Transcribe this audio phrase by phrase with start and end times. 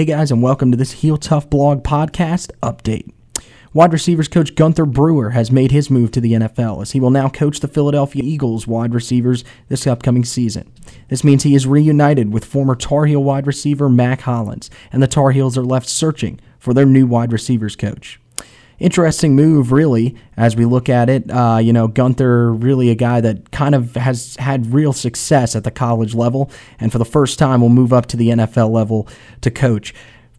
[0.00, 3.12] Hey guys, and welcome to this Heel Tough Blog podcast update.
[3.74, 7.10] Wide receivers coach Gunter Brewer has made his move to the NFL as he will
[7.10, 10.72] now coach the Philadelphia Eagles wide receivers this upcoming season.
[11.08, 15.06] This means he is reunited with former Tar Heel wide receiver Mack Hollins, and the
[15.06, 18.18] Tar Heels are left searching for their new wide receivers coach
[18.80, 21.30] interesting move, really, as we look at it.
[21.30, 25.62] Uh, you know, Gunter, really a guy that kind of has had real success at
[25.62, 29.06] the college level, and for the first time will move up to the NFL level
[29.42, 29.94] to coach.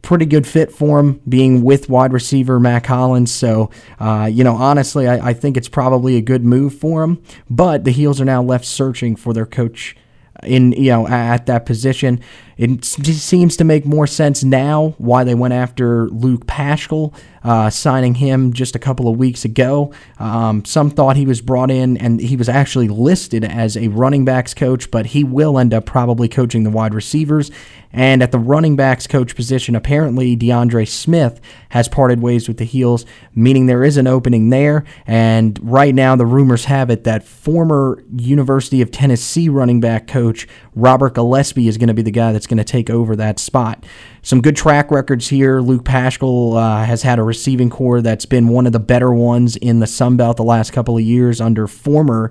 [0.00, 3.32] Pretty good fit for him being with wide receiver Mack Hollins.
[3.32, 7.22] So, uh, you know, honestly, I, I think it's probably a good move for him.
[7.48, 9.96] But the Heels are now left searching for their coach
[10.42, 12.20] in you know at that position.
[12.62, 17.12] It seems to make more sense now why they went after Luke Paschall,
[17.42, 19.92] uh, signing him just a couple of weeks ago.
[20.20, 24.24] Um, some thought he was brought in and he was actually listed as a running
[24.24, 27.50] backs coach, but he will end up probably coaching the wide receivers.
[27.92, 31.40] And at the running backs coach position, apparently DeAndre Smith
[31.70, 33.04] has parted ways with the Heels,
[33.34, 34.84] meaning there is an opening there.
[35.06, 40.48] And right now, the rumors have it that former University of Tennessee running back coach
[40.74, 43.84] Robert Gillespie is going to be the guy that's going to take over that spot.
[44.22, 45.60] Some good track records here.
[45.60, 49.56] Luke Paschall uh, has had a receiving corps that's been one of the better ones
[49.56, 52.30] in the Sun Belt the last couple of years under former.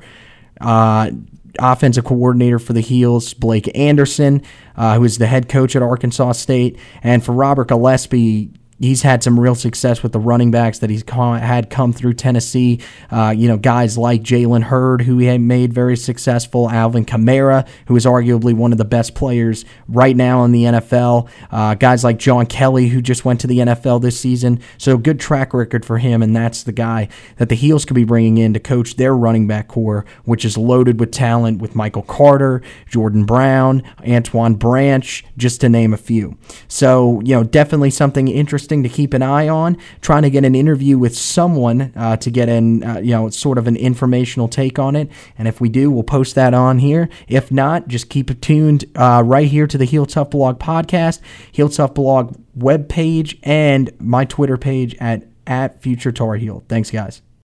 [0.59, 1.11] Uh,
[1.59, 4.41] offensive coordinator for the Heels, Blake Anderson,
[4.77, 6.77] uh, who is the head coach at Arkansas State.
[7.03, 11.03] And for Robert Gillespie, he's had some real success with the running backs that he's
[11.07, 12.79] had come through Tennessee.
[13.11, 17.95] Uh, you know, guys like Jalen Hurd, who he made very successful, Alvin Kamara, who
[17.95, 21.29] is arguably one of the best players right now in the NFL.
[21.51, 24.59] Uh, guys like John Kelly, who just went to the NFL this season.
[24.77, 27.07] So good track record for him, and that's the guy
[27.37, 30.57] that the Heels could be bringing in to coach their running back corps, which is
[30.57, 36.37] loaded with talent with Michael Carter, Jordon Brown, Antoine Branch, just to name a few.
[36.67, 39.77] So, you know, definitely something interesting interesting to keep an eye on.
[40.01, 43.57] Trying to get an interview with someone uh, to get an uh, you know sort
[43.57, 45.11] of an informational take on it.
[45.37, 47.09] And if we do, we'll post that on here.
[47.27, 51.19] If not, just keep tuned uh, right here to the Heel Tough Blog podcast,
[51.51, 56.63] Heel Tough Blog web page, and my Twitter page at at Future Tar Heel.
[56.67, 57.21] Thanks, guys.